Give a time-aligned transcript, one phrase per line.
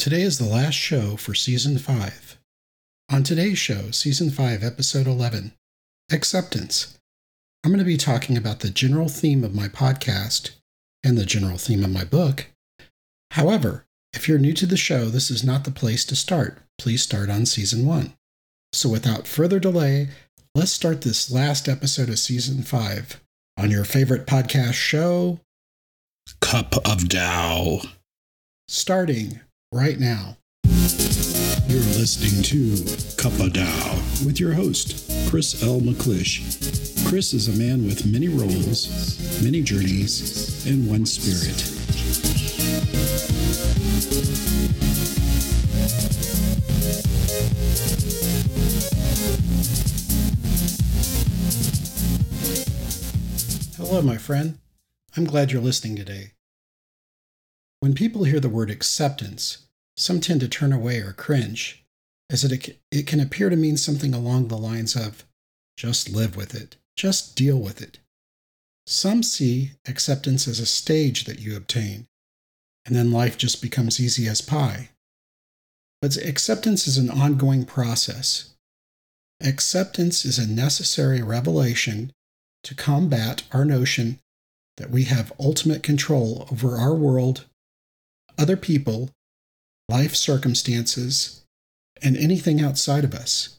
[0.00, 2.38] Today is the last show for Season 5.
[3.10, 5.52] On today's show, Season 5, Episode 11
[6.10, 6.98] Acceptance.
[7.62, 10.52] I'm going to be talking about the general theme of my podcast
[11.04, 12.46] and the general theme of my book.
[13.32, 13.84] However,
[14.14, 16.56] if you're new to the show, this is not the place to start.
[16.78, 18.14] Please start on Season 1.
[18.72, 20.08] So, without further delay,
[20.54, 23.20] let's start this last episode of Season 5
[23.58, 25.40] on your favorite podcast show,
[26.40, 27.82] Cup of Tao.
[28.66, 29.40] starting
[29.72, 30.36] right now.
[30.64, 33.94] You're listening to Cup of Tao
[34.26, 35.80] with your host, Chris L.
[35.80, 37.06] McClish.
[37.08, 41.54] Chris is a man with many roles, many journeys, and one spirit.
[53.76, 54.58] Hello, my friend.
[55.16, 56.32] I'm glad you're listening today.
[57.78, 59.66] When people hear the word acceptance,
[60.00, 61.84] some tend to turn away or cringe,
[62.30, 65.26] as it, it can appear to mean something along the lines of
[65.76, 67.98] just live with it, just deal with it.
[68.86, 72.06] Some see acceptance as a stage that you obtain,
[72.86, 74.88] and then life just becomes easy as pie.
[76.00, 78.54] But acceptance is an ongoing process.
[79.42, 82.10] Acceptance is a necessary revelation
[82.64, 84.18] to combat our notion
[84.78, 87.44] that we have ultimate control over our world,
[88.38, 89.10] other people,
[89.90, 91.44] life circumstances,
[92.00, 93.58] and anything outside of us.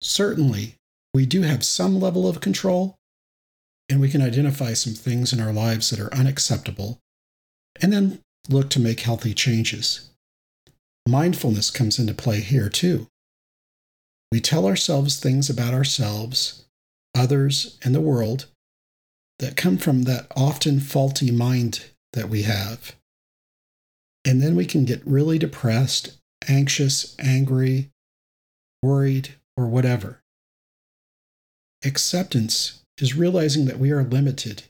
[0.00, 0.76] Certainly,
[1.12, 2.94] we do have some level of control,
[3.90, 6.98] and we can identify some things in our lives that are unacceptable,
[7.82, 10.08] and then look to make healthy changes.
[11.06, 13.06] Mindfulness comes into play here, too.
[14.32, 16.64] We tell ourselves things about ourselves
[17.14, 18.46] others, and the world
[19.38, 22.94] that come from that often faulty mind that we have.
[24.28, 27.88] And then we can get really depressed, anxious, angry,
[28.82, 30.20] worried, or whatever.
[31.82, 34.64] Acceptance is realizing that we are limited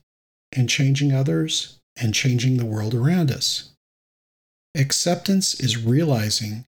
[0.53, 3.73] and changing others and changing the world around us.
[4.77, 6.65] Acceptance is realizing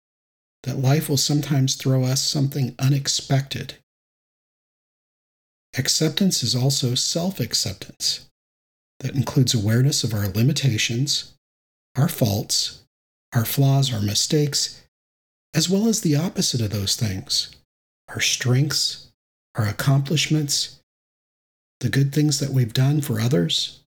[0.65, 3.79] that life will sometimes throw us something unexpected
[5.77, 8.27] Acceptance is also self acceptance
[9.01, 11.33] that includes awareness of our limitations,
[11.97, 12.84] our faults,
[13.35, 14.83] our flaws, our mistakes,
[15.55, 17.55] as well as the opposite of those things
[18.09, 19.13] our strengths,
[19.55, 20.81] our accomplishments,
[21.81, 23.83] the good things that we've done for others,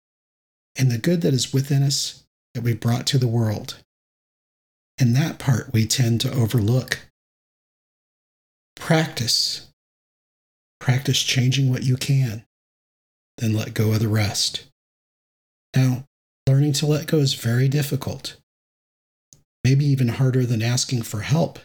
[0.76, 2.24] and the good that is within us
[2.54, 3.76] that we've brought to the world.
[4.98, 7.00] And that part we tend to overlook.
[8.76, 9.68] Practice
[10.84, 12.44] Practice changing what you can,
[13.38, 14.66] then let go of the rest.
[15.74, 16.04] Now,
[16.46, 18.36] learning to let go is very difficult,
[19.64, 21.58] maybe even harder than asking for help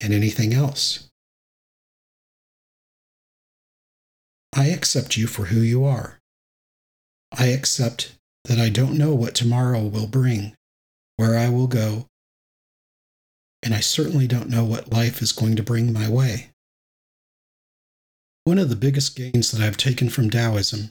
[0.00, 1.08] and anything else.
[4.54, 6.18] I accept you for who you are.
[7.36, 10.54] I accept that I don't know what tomorrow will bring,
[11.16, 12.06] where I will go,
[13.62, 16.50] and I certainly don't know what life is going to bring my way.
[18.44, 20.90] One of the biggest gains that I've taken from Taoism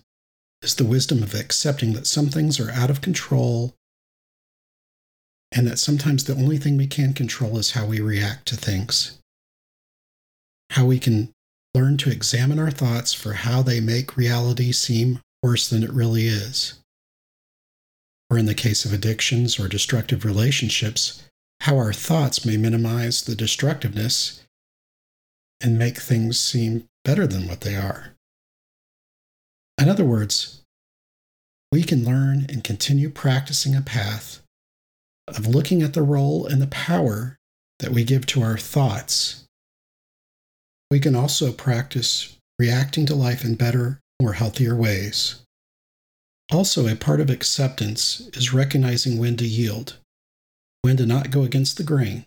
[0.64, 3.76] is the wisdom of accepting that some things are out of control
[5.52, 9.20] and that sometimes the only thing we can control is how we react to things.
[10.72, 11.32] How we can
[11.74, 16.28] learn to examine our thoughts for how they make reality seem worse than it really
[16.28, 16.76] is.
[18.30, 21.24] Or in the case of addictions or destructive relationships,
[21.62, 24.44] how our thoughts may minimize the destructiveness
[25.60, 28.14] and make things seem better than what they are.
[29.80, 30.62] In other words,
[31.72, 34.41] we can learn and continue practicing a path
[35.28, 37.38] of looking at the role and the power
[37.80, 39.46] that we give to our thoughts.
[40.90, 45.42] We can also practice reacting to life in better, more healthier ways.
[46.52, 49.98] Also, a part of acceptance is recognizing when to yield,
[50.82, 52.26] when to not go against the grain,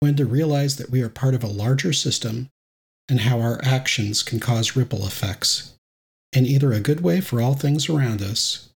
[0.00, 2.48] when to realize that we are part of a larger system
[3.08, 5.74] and how our actions can cause ripple effects
[6.32, 8.68] in either a good way for all things around us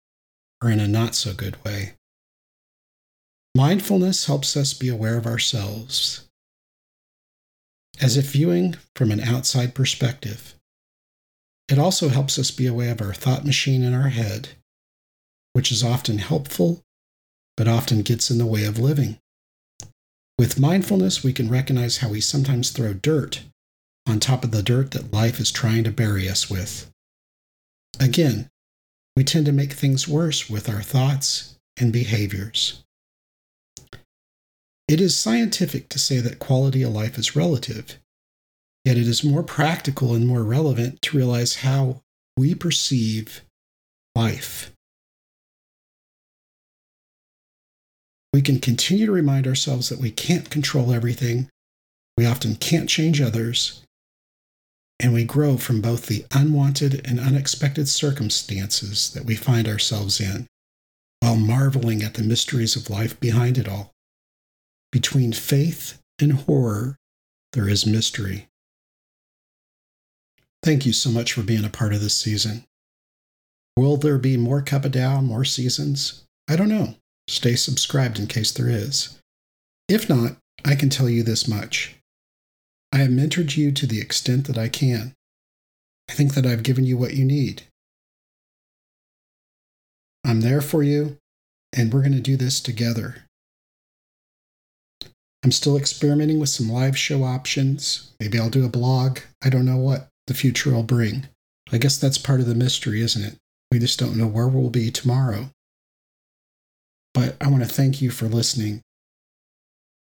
[0.63, 1.93] or in a not so good way.
[3.55, 6.27] Mindfulness helps us be aware of ourselves,
[7.99, 10.55] as if viewing from an outside perspective.
[11.67, 14.49] It also helps us be aware of our thought machine in our head,
[15.53, 16.83] which is often helpful,
[17.57, 19.19] but often gets in the way of living.
[20.37, 23.41] With mindfulness, we can recognize how we sometimes throw dirt
[24.07, 26.89] on top of the dirt that life is trying to bury us with.
[27.99, 28.49] Again,
[29.15, 32.83] we tend to make things worse with our thoughts and behaviors.
[34.89, 37.99] It is scientific to say that quality of life is relative,
[38.83, 42.01] yet it is more practical and more relevant to realize how
[42.35, 43.41] we perceive
[44.15, 44.71] life.
[48.33, 51.49] We can continue to remind ourselves that we can't control everything,
[52.17, 53.83] we often can't change others,
[54.99, 60.47] and we grow from both the unwanted and unexpected circumstances that we find ourselves in,
[61.19, 63.91] while marveling at the mysteries of life behind it all.
[64.91, 66.97] Between faith and horror,
[67.53, 68.47] there is mystery.
[70.63, 72.65] Thank you so much for being a part of this season.
[73.77, 76.25] Will there be more Cup of Tao, more seasons?
[76.49, 76.95] I don't know.
[77.27, 79.19] Stay subscribed in case there is.
[79.87, 81.95] If not, I can tell you this much.
[82.91, 85.13] I have mentored you to the extent that I can.
[86.09, 87.63] I think that I've given you what you need.
[90.25, 91.17] I'm there for you,
[91.71, 93.23] and we're going to do this together.
[95.43, 98.11] I'm still experimenting with some live show options.
[98.19, 99.19] Maybe I'll do a blog.
[99.43, 101.27] I don't know what the future will bring.
[101.71, 103.37] I guess that's part of the mystery, isn't it?
[103.71, 105.51] We just don't know where we'll be tomorrow.
[107.13, 108.81] But I want to thank you for listening.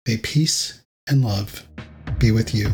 [0.07, 1.67] May peace and love
[2.19, 2.73] be with you.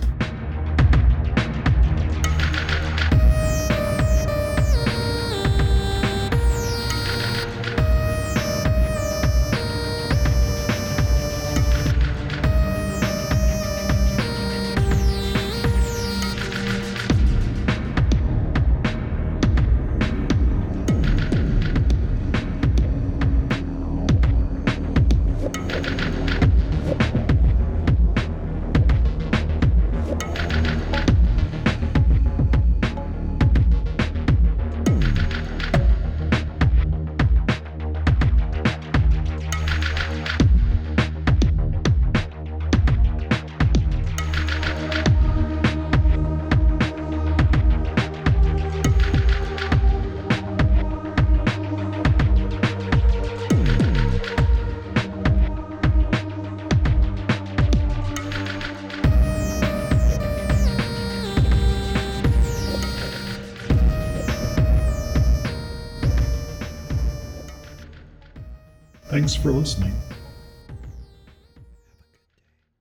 [69.08, 69.94] Thanks for listening.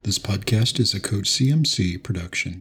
[0.03, 2.59] This podcast is a Code CMC production.